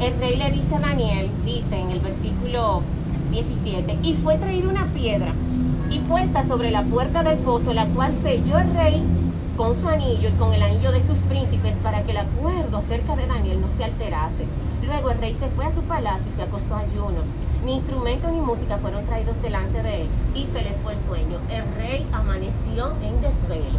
el 0.00 0.16
rey 0.20 0.36
le 0.36 0.52
dice 0.52 0.76
a 0.76 0.78
Daniel, 0.78 1.32
dice 1.44 1.80
en 1.80 1.90
el 1.90 1.98
versículo 1.98 2.82
17, 3.32 3.98
y 4.04 4.14
fue 4.14 4.36
traída 4.38 4.68
una 4.68 4.86
piedra 4.86 5.32
y 5.92 5.98
puesta 6.00 6.46
sobre 6.46 6.70
la 6.70 6.82
puerta 6.82 7.22
del 7.22 7.38
foso, 7.38 7.74
la 7.74 7.86
cual 7.86 8.14
selló 8.14 8.58
el 8.58 8.74
rey 8.74 9.02
con 9.56 9.78
su 9.78 9.86
anillo 9.86 10.30
y 10.30 10.38
con 10.38 10.54
el 10.54 10.62
anillo 10.62 10.90
de 10.90 11.02
sus 11.02 11.18
príncipes 11.18 11.74
para 11.82 12.02
que 12.02 12.12
el 12.12 12.16
acuerdo 12.16 12.78
acerca 12.78 13.14
de 13.14 13.26
Daniel 13.26 13.60
no 13.60 13.70
se 13.76 13.84
alterase. 13.84 14.46
Luego 14.86 15.10
el 15.10 15.18
rey 15.18 15.34
se 15.34 15.48
fue 15.48 15.66
a 15.66 15.74
su 15.74 15.82
palacio 15.82 16.32
y 16.32 16.36
se 16.36 16.42
acostó 16.42 16.74
a 16.74 16.80
ayuno. 16.80 17.20
Ni 17.64 17.74
instrumento 17.74 18.30
ni 18.30 18.40
música 18.40 18.78
fueron 18.78 19.04
traídos 19.04 19.40
delante 19.42 19.82
de 19.82 20.02
él 20.02 20.08
y 20.34 20.46
se 20.46 20.62
le 20.62 20.70
fue 20.82 20.94
el 20.94 21.00
sueño. 21.00 21.38
El 21.50 21.62
rey 21.76 22.06
amaneció 22.12 22.92
en 23.02 23.20
desvelo, 23.20 23.78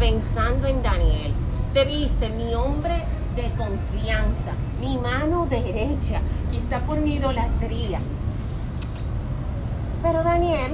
pensando 0.00 0.66
en 0.66 0.82
Daniel 0.82 1.32
triste, 1.72 2.28
mi 2.28 2.54
hombre 2.54 3.04
de 3.34 3.50
confianza, 3.56 4.52
mi 4.80 4.98
mano 4.98 5.46
derecha, 5.46 6.20
quizá 6.50 6.80
por 6.80 6.98
mi 6.98 7.14
idolatría. 7.14 7.98
Pero 10.02 10.22
Daniel, 10.22 10.72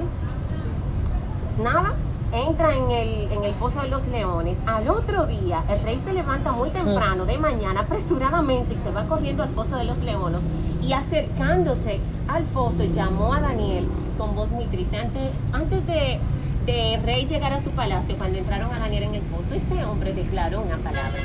nada, 1.59 1.93
entra 2.31 2.75
en 2.75 2.91
el, 2.91 3.31
en 3.31 3.43
el 3.43 3.53
pozo 3.53 3.81
de 3.81 3.89
los 3.89 4.07
leones. 4.07 4.59
Al 4.65 4.89
otro 4.89 5.25
día, 5.25 5.63
el 5.69 5.81
rey 5.83 5.97
se 5.97 6.13
levanta 6.13 6.51
muy 6.51 6.69
temprano, 6.69 7.25
de 7.25 7.37
mañana, 7.37 7.81
apresuradamente, 7.81 8.73
y 8.73 8.77
se 8.77 8.91
va 8.91 9.05
corriendo 9.05 9.43
al 9.43 9.49
foso 9.49 9.77
de 9.77 9.85
los 9.85 9.99
leones. 9.99 10.41
Y 10.81 10.93
acercándose 10.93 11.99
al 12.27 12.45
foso, 12.45 12.83
llamó 12.83 13.33
a 13.33 13.41
Daniel 13.41 13.87
con 14.17 14.35
voz 14.35 14.51
muy 14.51 14.65
triste. 14.65 14.97
Antes, 14.97 15.31
antes 15.53 15.85
de 15.85 16.19
de 16.65 16.99
rey 17.03 17.25
llegar 17.25 17.51
a 17.53 17.59
su 17.59 17.71
palacio, 17.71 18.15
cuando 18.17 18.37
entraron 18.37 18.71
a 18.71 18.79
Daniel 18.79 19.03
en 19.03 19.15
el 19.15 19.21
pozo, 19.21 19.55
este 19.55 19.83
hombre 19.85 20.13
declaró 20.13 20.61
una 20.61 20.77
palabra 20.77 21.17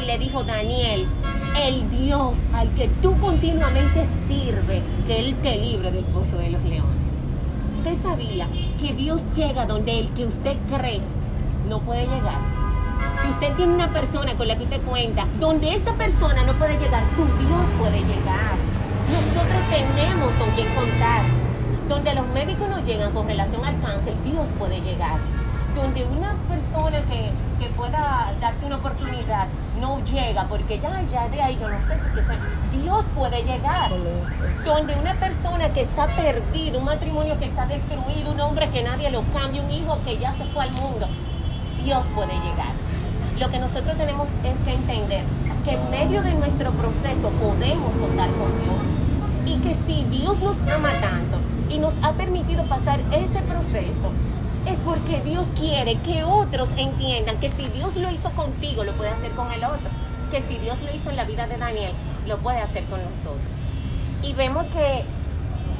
y 0.00 0.06
le 0.06 0.18
dijo, 0.18 0.44
Daniel, 0.44 1.06
el 1.60 1.90
Dios 1.90 2.38
al 2.54 2.68
que 2.74 2.88
tú 3.02 3.18
continuamente 3.18 4.06
sirve, 4.28 4.82
que 5.06 5.18
Él 5.18 5.34
te 5.42 5.56
libre 5.56 5.90
del 5.90 6.04
pozo 6.04 6.38
de 6.38 6.50
los 6.50 6.62
leones. 6.62 7.01
Usted 7.84 8.00
sabía 8.00 8.46
que 8.80 8.94
Dios 8.94 9.24
llega 9.34 9.66
donde 9.66 9.98
el 9.98 10.08
que 10.10 10.24
usted 10.24 10.56
cree 10.70 11.00
no 11.68 11.80
puede 11.80 12.02
llegar. 12.02 12.38
Si 13.20 13.28
usted 13.28 13.56
tiene 13.56 13.74
una 13.74 13.92
persona 13.92 14.36
con 14.36 14.46
la 14.46 14.56
que 14.56 14.62
usted 14.62 14.80
cuenta, 14.82 15.26
donde 15.40 15.74
esa 15.74 15.92
persona 15.94 16.44
no 16.44 16.52
puede 16.52 16.78
llegar, 16.78 17.02
tu 17.16 17.24
Dios 17.24 17.66
puede 17.80 17.98
llegar. 17.98 18.54
Nosotros 19.08 19.62
tenemos 19.68 20.32
con 20.36 20.50
quién 20.50 20.68
contar. 20.76 21.22
Donde 21.88 22.14
los 22.14 22.28
médicos 22.28 22.68
no 22.68 22.84
llegan 22.84 23.10
con 23.10 23.26
relación 23.26 23.64
al 23.64 23.80
cáncer, 23.80 24.14
Dios 24.24 24.48
puede 24.60 24.80
llegar. 24.80 25.18
Donde 25.74 26.04
una 26.04 26.34
persona 26.48 26.98
que, 27.08 27.30
que 27.58 27.70
pueda 27.74 28.32
darte 28.40 28.66
una 28.66 28.76
oportunidad 28.76 29.48
no 29.80 30.02
llega, 30.04 30.44
porque 30.44 30.78
ya, 30.78 31.02
ya 31.10 31.28
de 31.28 31.42
ahí 31.42 31.58
yo 31.60 31.68
no 31.68 31.80
sé, 31.80 31.96
porque 31.96 32.22
Dios 32.82 33.04
puede 33.14 33.42
llegar. 33.42 33.90
Donde 34.64 34.94
una 34.94 35.14
persona 35.14 35.68
que 35.70 35.80
está 35.80 36.06
perdida, 36.08 36.78
un 36.78 36.84
matrimonio 36.84 37.38
que 37.38 37.46
está 37.46 37.66
destruido, 37.66 38.32
un 38.32 38.40
hombre 38.40 38.68
que 38.70 38.82
nadie 38.82 39.10
lo 39.10 39.22
cambia, 39.32 39.62
un 39.62 39.70
hijo 39.70 39.98
que 40.04 40.18
ya 40.18 40.32
se 40.32 40.44
fue 40.44 40.64
al 40.64 40.72
mundo, 40.72 41.06
Dios 41.82 42.04
puede 42.14 42.34
llegar. 42.34 42.72
Lo 43.40 43.50
que 43.50 43.58
nosotros 43.58 43.96
tenemos 43.96 44.28
es 44.44 44.60
que 44.60 44.72
entender 44.72 45.24
que 45.64 45.72
en 45.72 45.90
medio 45.90 46.22
de 46.22 46.34
nuestro 46.34 46.70
proceso 46.72 47.30
podemos 47.40 47.92
contar 47.94 48.28
con 48.30 48.52
Dios. 48.62 48.82
Y 49.44 49.56
que 49.60 49.74
si 49.74 50.04
Dios 50.04 50.38
nos 50.38 50.56
ama 50.72 50.90
tanto 51.00 51.38
y 51.68 51.78
nos 51.78 51.94
ha 52.02 52.12
permitido 52.12 52.64
pasar 52.66 53.00
ese 53.10 53.40
proceso, 53.42 54.12
es 54.66 54.78
porque 54.84 55.20
Dios 55.20 55.48
quiere 55.58 55.96
que 55.96 56.24
otros 56.24 56.70
entiendan 56.76 57.38
que 57.38 57.48
si 57.48 57.66
Dios 57.68 57.96
lo 57.96 58.10
hizo 58.10 58.30
contigo, 58.30 58.84
lo 58.84 58.92
puede 58.92 59.10
hacer 59.10 59.32
con 59.32 59.50
el 59.52 59.64
otro. 59.64 59.90
Que 60.30 60.40
si 60.40 60.58
Dios 60.58 60.80
lo 60.82 60.94
hizo 60.94 61.10
en 61.10 61.16
la 61.16 61.24
vida 61.24 61.46
de 61.46 61.56
Daniel, 61.56 61.92
lo 62.26 62.38
puede 62.38 62.60
hacer 62.60 62.84
con 62.84 63.02
nosotros. 63.02 63.40
Y 64.22 64.32
vemos 64.34 64.66
que 64.68 65.04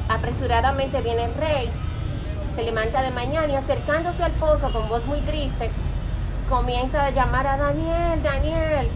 apresuradamente 0.09 1.01
viene 1.01 1.23
el 1.23 1.33
rey, 1.35 1.69
se 2.55 2.63
levanta 2.63 3.01
de 3.01 3.11
mañana 3.11 3.47
y 3.47 3.55
acercándose 3.55 4.23
al 4.23 4.31
pozo 4.33 4.71
con 4.71 4.87
voz 4.89 5.05
muy 5.05 5.19
triste, 5.21 5.71
comienza 6.49 7.05
a 7.05 7.09
llamar 7.09 7.47
a 7.47 7.57
Daniel, 7.57 8.21
Daniel. 8.21 8.89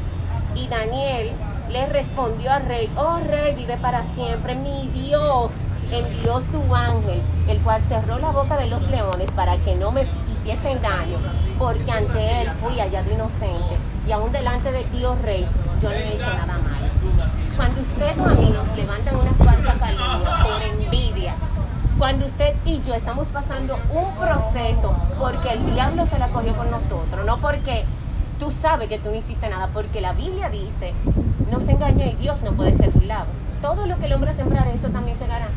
Y 0.54 0.68
Daniel 0.68 1.32
le 1.70 1.86
respondió 1.88 2.52
al 2.52 2.66
rey, 2.66 2.92
oh 2.98 3.20
rey, 3.20 3.56
vive 3.56 3.78
para 3.78 4.04
siempre, 4.04 4.56
mi 4.56 4.90
Dios 4.90 5.52
envió 5.92 6.40
su 6.40 6.76
ángel, 6.76 7.22
el 7.48 7.60
cual 7.60 7.82
cerró 7.82 8.20
la 8.20 8.30
boca 8.30 8.58
de 8.58 8.68
los 8.68 8.82
leones 8.90 9.32
para 9.32 9.58
que 9.58 9.76
no 9.76 9.92
me 9.92 10.06
hiciesen 10.32 10.82
daño, 10.82 11.18
porque 11.58 11.92
ante 11.92 12.42
él 12.42 12.50
fui 12.62 12.80
hallado 12.80 13.12
inocente, 13.12 13.78
y 14.08 14.12
aún 14.12 14.32
delante 14.32 14.72
de 14.72 14.84
ti, 14.84 15.04
oh 15.06 15.16
rey, 15.24 15.48
yo 15.82 15.90
no 15.90 15.96
he 15.96 16.16
hecho 16.16 16.34
nada 16.34 16.58
malo. 16.58 16.88
Cuando 17.56 17.82
usted 17.82 18.20
o 18.20 18.26
a 18.26 18.34
mí 18.34 18.50
nos 18.50 18.78
levantan 18.78 19.16
una 19.16 19.32
falsa 19.34 19.74
calumnia 19.74 20.44
por 20.44 20.62
envidia, 20.62 21.36
cuando 21.98 22.26
usted 22.26 22.54
y 22.64 22.80
yo 22.82 22.94
estamos 22.94 23.28
pasando 23.28 23.80
un 23.92 24.16
proceso 24.16 24.96
porque 25.18 25.54
el 25.54 25.74
diablo 25.74 26.06
se 26.06 26.20
la 26.20 26.30
cogió 26.30 26.56
con 26.56 26.70
nosotros, 26.70 27.26
no 27.26 27.38
porque 27.40 27.86
tú 28.40 28.52
sabes 28.52 28.88
que 28.88 29.00
tú 29.00 29.10
no 29.10 29.16
hiciste 29.16 29.50
nada, 29.50 29.70
porque 29.74 30.00
la 30.00 30.14
Biblia 30.14 30.50
dice, 30.50 30.94
no 31.52 31.60
se 31.60 31.72
engañe 31.72 32.12
y 32.12 32.16
Dios 32.22 32.44
no 32.44 32.52
puede 32.52 32.74
ser 32.74 32.92
burlado. 32.92 33.26
Todo 33.62 33.88
lo 33.88 33.98
que 33.98 34.06
el 34.06 34.14
hombre 34.14 34.34
sembrar, 34.34 34.68
eso 34.68 34.90
también 34.90 35.18
se 35.18 35.26
hará. 35.26 35.48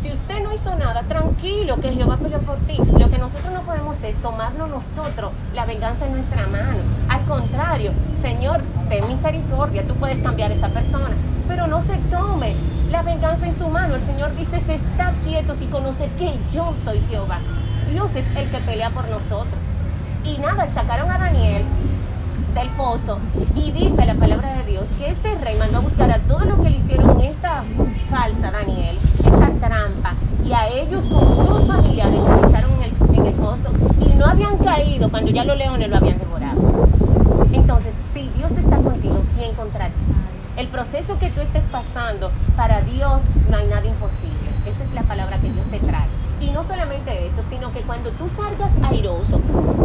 Si 0.00 0.12
usted 0.12 0.42
no 0.42 0.52
hizo 0.52 0.74
nada, 0.76 1.02
tranquilo, 1.02 1.76
que 1.80 1.92
Jehová 1.92 2.16
peleó 2.16 2.40
por 2.40 2.58
ti. 2.60 2.76
Lo 2.76 3.08
que 3.10 3.18
nosotros 3.18 3.52
no 3.52 3.62
podemos 3.62 4.02
es 4.02 4.16
tomarnos 4.16 4.68
nosotros 4.68 5.32
la 5.54 5.64
venganza 5.64 6.06
en 6.06 6.12
nuestra 6.12 6.46
mano. 6.46 6.78
Al 7.08 7.24
contrario, 7.24 7.92
Señor, 8.20 8.60
ten 8.88 9.06
misericordia, 9.08 9.86
tú 9.86 9.94
puedes 9.94 10.20
cambiar 10.20 10.50
a 10.50 10.54
esa 10.54 10.68
persona, 10.68 11.14
pero 11.48 11.66
no 11.66 11.80
se 11.80 11.96
tome 12.10 12.54
la 12.90 13.02
venganza 13.02 13.46
en 13.46 13.56
su 13.56 13.68
mano. 13.68 13.94
El 13.94 14.02
Señor 14.02 14.34
dice, 14.36 14.56
está 14.56 15.12
quieto 15.24 15.54
y 15.60 15.66
conoce 15.66 16.08
que 16.18 16.38
yo 16.52 16.72
soy 16.84 17.00
Jehová. 17.08 17.38
Dios 17.90 18.14
es 18.14 18.26
el 18.36 18.50
que 18.50 18.58
pelea 18.58 18.90
por 18.90 19.08
nosotros. 19.08 19.54
Y 20.24 20.38
nada, 20.38 20.68
sacaron 20.70 21.10
a 21.10 21.18
Daniel 21.18 21.64
del 22.54 22.70
foso 22.70 23.18
y 23.54 23.70
dice 23.70 24.06
la 24.06 24.14
palabra 24.14 24.54
de 24.54 24.64
Dios 24.64 24.86
que 24.98 25.10
este 25.10 25.34
rey 25.36 25.56
mandó 25.58 25.78
a 25.78 25.80
buscar 25.80 26.10
a 26.10 26.18
todo 26.20 26.46
lo 26.46 26.60
que 26.62 26.70
le 26.70 26.76
hicieron 26.78 27.20
esta 27.20 27.64
falsa 28.10 28.50
Daniel, 28.50 28.98
trampa, 29.60 30.14
y 30.44 30.52
a 30.52 30.68
ellos 30.68 31.04
con 31.06 31.46
sus 31.46 31.66
familiares 31.66 32.24
lo 32.24 32.48
echaron 32.48 32.70
en 32.74 33.16
el, 33.18 33.26
en 33.26 33.34
foso 33.34 33.70
y 34.00 34.14
no 34.14 34.26
habían 34.26 34.56
caído 34.58 35.10
cuando 35.10 35.30
ya 35.30 35.44
los 35.44 35.56
leones 35.56 35.88
lo 35.88 35.96
habían 35.96 36.18
devorado. 36.18 36.60
Entonces, 37.52 37.94
si 38.14 38.28
Dios 38.36 38.52
está 38.52 38.76
contigo, 38.78 39.22
¿quién 39.36 39.54
contra? 39.54 39.90
El 40.56 40.68
proceso 40.68 41.18
que 41.18 41.28
tú 41.30 41.40
estés 41.40 41.64
pasando, 41.64 42.30
para 42.56 42.80
Dios 42.80 43.22
no 43.50 43.56
hay 43.56 43.66
nada 43.66 43.86
imposible. 43.86 44.36
Esa 44.66 44.84
es 44.84 44.92
la 44.94 45.02
palabra 45.02 45.36
que. 45.38 45.55
Y 46.40 46.50
no 46.50 46.62
solamente 46.62 47.26
eso, 47.26 47.42
sino 47.48 47.72
que 47.72 47.80
cuando 47.80 48.10
tú 48.10 48.28
salgas 48.28 48.72
airoso, 48.82 49.40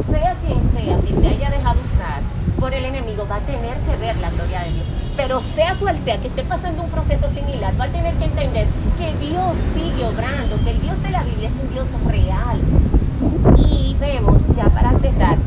sea 0.10 0.36
quien 0.46 0.60
sea 0.72 0.98
que 1.00 1.14
se 1.14 1.28
haya 1.28 1.50
dejado 1.50 1.80
usar 1.82 2.22
por 2.60 2.74
el 2.74 2.86
enemigo, 2.86 3.26
va 3.30 3.38
a 3.38 3.40
tener 3.40 3.78
que 3.80 3.96
ver 3.96 4.18
la 4.18 4.30
gloria 4.32 4.64
de 4.64 4.74
Dios. 4.74 4.88
Pero 5.16 5.40
sea 5.40 5.76
cual 5.76 5.98
sea 5.98 6.18
que 6.18 6.28
esté 6.28 6.44
pasando 6.44 6.84
un 6.84 6.90
proceso 6.90 7.30
similar, 7.30 7.74
va 7.80 7.86
a 7.86 7.90
tener 7.90 8.14
que 8.16 8.26
entender 8.26 8.68
que 8.98 9.14
Dios 9.26 9.58
sigue 9.74 10.06
obrando, 10.06 10.58
que 10.64 10.72
el 10.72 10.82
Dios 10.82 11.02
de 11.02 11.10
la 11.10 11.24
Biblia 11.24 11.48
es 11.48 11.54
un 11.54 11.74
Dios 11.74 11.88
real. 12.06 12.60
Y 13.58 13.96
vemos, 14.00 14.42
ya 14.56 14.66
para 14.66 14.98
cerrar, 15.00 15.38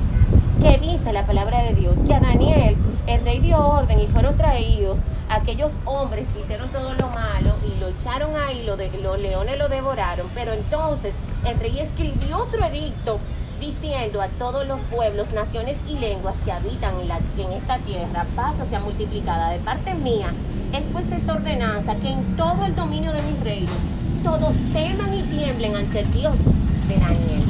que 0.61 0.79
dice 0.79 1.13
la 1.13 1.27
palabra 1.27 1.63
de 1.63 1.75
Dios, 1.75 1.99
que 2.07 2.15
a 2.15 2.21
Daniel 2.21 2.77
el 3.07 3.25
rey 3.25 3.41
dio 3.41 3.59
orden 3.59 4.01
y 4.01 4.07
fueron 4.07 4.37
traídos 4.37 4.99
aquellos 5.29 5.73
hombres 5.85 6.29
que 6.29 6.41
hicieron 6.41 6.71
todo 6.71 6.95
lo 6.95 7.09
malo 7.09 7.54
echaron 7.99 8.37
ahí, 8.37 8.65
lo 8.65 8.77
de, 8.77 8.91
los 9.03 9.19
leones 9.19 9.59
lo 9.59 9.69
devoraron, 9.69 10.27
pero 10.35 10.53
entonces 10.53 11.15
el 11.45 11.59
rey 11.59 11.79
escribió 11.79 12.39
otro 12.39 12.65
edicto 12.65 13.19
diciendo 13.61 14.21
a 14.21 14.29
todos 14.29 14.67
los 14.67 14.81
pueblos, 14.83 15.33
naciones 15.33 15.77
y 15.89 15.99
lenguas 15.99 16.37
que 16.45 16.53
habitan 16.53 17.01
en, 17.01 17.09
la, 17.09 17.19
en 17.39 17.53
esta 17.53 17.79
tierra, 17.79 18.27
paz 18.37 18.57
sea 18.69 18.81
multiplicada 18.81 19.51
de 19.51 19.59
parte 19.59 19.95
mía, 19.95 20.33
es 20.73 20.85
puesta 20.85 21.17
esta 21.17 21.35
ordenanza 21.35 21.95
que 21.97 22.11
en 22.11 22.37
todo 22.37 22.65
el 22.67 22.75
dominio 22.75 23.13
de 23.13 23.23
mi 23.23 23.39
reino 23.43 23.73
todos 24.23 24.55
teman 24.73 25.15
y 25.15 25.23
tiemblen 25.23 25.77
ante 25.77 26.01
el 26.01 26.13
Dios 26.13 26.37
de 26.89 26.97
Daniel, 26.97 27.45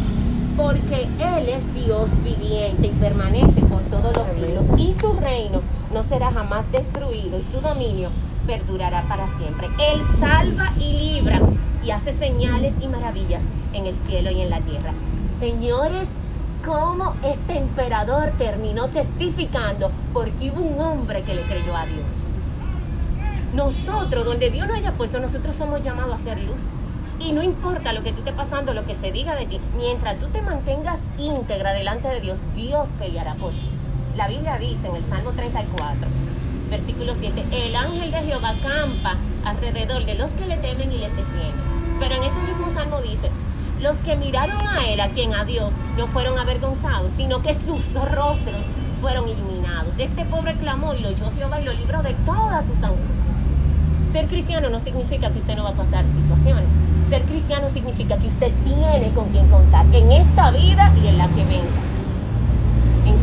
porque 0.57 1.03
Él 1.03 1.49
es 1.49 1.75
Dios 1.75 2.09
viviente 2.23 2.87
y 2.87 2.91
permanece 2.91 3.61
por 3.63 3.81
todos 3.83 4.15
los 4.17 4.29
siglos 4.29 4.67
y 4.79 4.93
su 4.93 5.13
reino 5.15 5.63
no 5.93 6.03
será 6.03 6.31
jamás 6.33 6.71
destruido 6.71 7.39
y 7.39 7.45
su 7.45 7.61
dominio 7.61 8.11
perdurará 8.47 9.03
para 9.03 9.29
siempre. 9.29 9.69
Él 9.79 10.01
salva 10.19 10.73
y 10.79 10.93
libra 10.93 11.41
y 11.85 11.91
hace 11.91 12.13
señales 12.13 12.77
y 12.81 12.89
maravillas 12.89 13.45
en 13.73 13.87
el 13.87 13.97
cielo 13.97 14.31
y 14.31 14.41
en 14.41 14.51
la 14.51 14.61
tierra. 14.61 14.93
Señores, 15.39 16.09
cómo 16.65 17.15
este 17.23 17.59
emperador 17.59 18.33
terminó 18.39 18.89
testificando 18.89 19.91
porque 20.13 20.51
hubo 20.51 20.63
un 20.63 20.81
hombre 20.81 21.23
que 21.23 21.35
le 21.35 21.43
creyó 21.43 21.77
a 21.77 21.87
Dios. 21.87 22.35
Nosotros, 23.55 24.25
donde 24.25 24.51
Dios 24.51 24.67
nos 24.67 24.79
haya 24.79 24.93
puesto, 24.93 25.21
nosotros 25.21 25.55
somos 25.55 25.83
llamados 25.83 26.15
a 26.15 26.19
ser 26.19 26.41
luz. 26.41 26.63
Y 27.21 27.33
no 27.33 27.43
importa 27.43 27.93
lo 27.93 28.03
que 28.03 28.13
tú 28.13 28.19
esté 28.19 28.33
pasando, 28.33 28.75
lo 28.75 28.85
que 28.85 28.95
se 28.95 29.13
diga 29.13 29.37
de 29.37 29.47
ti, 29.47 29.61
mientras 29.77 30.19
tú 30.19 30.29
te 30.29 30.43
mantengas 30.43 31.01
íntegra 31.19 31.73
delante 31.73 32.09
de 32.09 32.21
Dios, 32.21 32.41
Dios 32.57 32.89
peleará 32.99 33.35
por 33.35 33.53
ti. 33.53 33.71
La 34.17 34.27
Biblia 34.27 34.59
dice 34.59 34.89
en 34.89 34.97
el 34.97 35.05
Salmo 35.05 35.31
34, 35.31 36.09
versículo 36.71 37.15
7, 37.15 37.45
el 37.53 37.77
ángel 37.77 38.11
de 38.11 38.23
Jehová 38.23 38.55
campa 38.63 39.17
alrededor 39.45 40.05
de 40.05 40.15
los 40.15 40.31
que 40.33 40.47
le 40.47 40.57
temen 40.57 40.93
y 40.93 40.99
les 40.99 41.15
defiende. 41.17 41.55
Pero 42.01 42.15
en 42.17 42.25
ese 42.25 42.41
mismo 42.49 42.69
salmo 42.71 43.01
dice, 43.01 43.31
los 43.81 43.99
que 43.99 44.17
miraron 44.17 44.67
a 44.67 44.87
él, 44.89 45.01
a 45.01 45.11
quien 45.11 45.35
a 45.35 45.45
Dios, 45.45 45.75
no 45.97 46.07
fueron 46.07 46.39
avergonzados, 46.39 47.13
sino 47.13 47.43
que 47.43 47.55
sus 47.55 47.95
rostros 47.95 48.63
fueron 49.01 49.29
iluminados. 49.29 49.99
Este 49.99 50.25
pobre 50.25 50.55
clamó 50.55 50.95
y 50.95 51.01
lo 51.01 51.11
oyó 51.11 51.31
Jehová 51.37 51.61
y 51.61 51.65
lo 51.65 51.73
libró 51.73 52.03
de 52.03 52.15
todas 52.25 52.67
sus 52.67 52.77
angustias. 52.83 53.25
Ser 54.11 54.27
cristiano 54.29 54.71
no 54.71 54.79
significa 54.79 55.31
que 55.31 55.39
usted 55.39 55.57
no 55.57 55.65
va 55.65 55.71
a 55.71 55.75
pasar 55.75 56.05
situaciones. 56.13 56.65
Ser 57.09 57.23
cristiano 57.23 57.69
significa 57.69 58.17
que 58.17 58.29
usted 58.29 58.53
tiene 58.65 59.13
con 59.15 59.29
quien 59.29 59.49
contar 59.49 59.87
en 59.93 60.13
esta 60.13 60.51
vida 60.51 60.93
y 61.03 61.09
en 61.09 61.19
la 61.19 61.29
que 61.29 61.45
venga. 61.45 61.94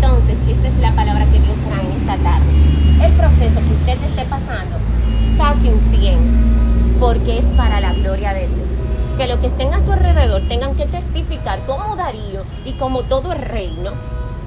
Entonces, 0.04 0.36
esta 0.50 0.68
es 0.68 0.80
la 0.80 0.92
palabra 0.94 1.26
que 1.26 1.40
Dios 1.40 1.56
trae 1.68 1.86
en 1.86 1.92
esta 1.92 2.18
tarde. 2.18 3.06
El 3.06 3.14
proceso 3.14 3.60
que 3.60 3.74
usted 3.76 4.04
esté 4.04 4.26
pasando, 4.26 4.78
saque 5.38 5.70
un 5.70 5.80
100, 5.80 6.98
porque 7.00 7.38
es 7.38 7.46
para 7.56 7.80
la 7.80 7.94
gloria 7.94 8.34
de 8.34 8.48
Dios. 8.48 8.72
Que 9.16 9.28
lo 9.28 9.40
que 9.40 9.46
estén 9.46 9.72
a 9.76 9.80
su 9.80 9.92
alrededor 9.92 10.42
tengan 10.50 10.76
que 10.76 10.88
testificar 10.88 11.60
como 11.68 11.96
Darío 11.96 12.42
y 12.66 12.72
como 12.74 13.04
todo 13.04 13.32
el 13.32 13.40
reino, 13.40 13.92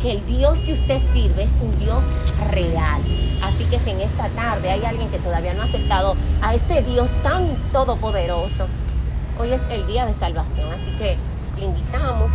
que 0.02 0.10
el 0.10 0.26
Dios 0.26 0.58
que 0.58 0.72
usted 0.72 1.00
sirve 1.12 1.44
es 1.44 1.52
un 1.62 1.78
Dios 1.78 2.02
real. 2.50 3.00
Así 3.40 3.62
que 3.66 3.78
si 3.78 3.90
en 3.90 4.00
esta 4.00 4.28
tarde 4.30 4.72
hay 4.72 4.84
alguien 4.84 5.08
que 5.08 5.20
todavía 5.20 5.54
no 5.54 5.60
ha 5.60 5.66
aceptado 5.66 6.16
a 6.42 6.52
ese 6.54 6.82
Dios 6.82 7.12
tan 7.22 7.54
todopoderoso, 7.70 8.66
hoy 9.38 9.52
es 9.52 9.62
el 9.70 9.86
día 9.86 10.04
de 10.04 10.14
salvación. 10.14 10.72
Así 10.72 10.90
que 10.98 11.16
le 11.60 11.66
invitamos 11.66 12.32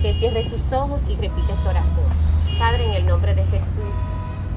que 0.00 0.12
cierre 0.12 0.44
sus 0.44 0.72
ojos 0.72 1.02
y 1.08 1.16
repite 1.16 1.52
esta 1.52 1.70
oración. 1.70 2.35
Padre, 2.58 2.86
en 2.86 2.94
el 2.94 3.06
nombre 3.06 3.34
de 3.34 3.44
Jesús, 3.44 3.94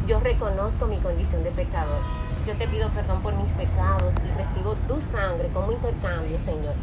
yo 0.07 0.21
reconozco 0.21 0.85
mi 0.85 0.97
condición 0.99 1.43
de 1.43 1.51
pecador. 1.51 1.99
Yo 2.47 2.55
te 2.55 2.65
pido 2.65 2.87
perdón 2.89 3.21
por 3.21 3.33
mis 3.35 3.51
pecados 3.51 4.15
y 4.25 4.37
recibo 4.37 4.75
tu 4.87 5.01
sangre 5.01 5.49
como 5.49 5.73
intercambio, 5.73 6.39
Señor, 6.39 6.75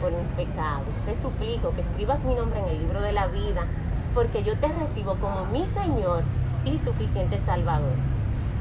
por 0.00 0.10
mis 0.12 0.30
pecados. 0.30 0.96
Te 1.04 1.14
suplico 1.14 1.74
que 1.74 1.82
escribas 1.82 2.24
mi 2.24 2.34
nombre 2.34 2.60
en 2.60 2.68
el 2.68 2.78
libro 2.78 3.02
de 3.02 3.12
la 3.12 3.26
vida 3.26 3.66
porque 4.14 4.42
yo 4.42 4.56
te 4.56 4.68
recibo 4.68 5.16
como 5.16 5.44
mi 5.46 5.66
Señor 5.66 6.22
y 6.64 6.78
suficiente 6.78 7.38
Salvador. 7.38 7.92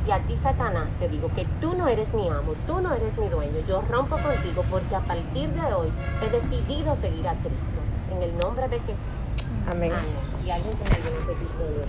Y 0.06 0.12
a 0.12 0.20
ti, 0.20 0.36
Satanás, 0.36 0.96
te 0.96 1.08
digo 1.08 1.30
que 1.34 1.46
tú 1.62 1.74
no 1.78 1.88
eres 1.88 2.14
mi 2.14 2.28
amo, 2.28 2.54
tú 2.68 2.82
no 2.82 2.94
eres 2.94 3.18
mi 3.18 3.30
dueño. 3.30 3.62
Yo 3.66 3.82
rompo 3.90 4.18
contigo 4.18 4.66
porque 4.70 4.98
a 4.98 5.00
partir 5.00 5.50
de 5.52 5.74
hoy 5.74 5.90
he 6.22 6.30
decidido 6.30 6.96
seguir 6.96 7.26
a 7.30 7.36
Cristo. 7.36 7.80
En 8.12 8.22
el 8.22 8.38
nombre 8.38 8.68
de 8.68 8.80
Jesús. 8.82 9.46
Amén. 9.66 9.94
Amén. 9.94 10.16
Si 10.42 10.52
alguien 10.52 10.76
tiene 10.76 10.96
algún. 10.96 11.84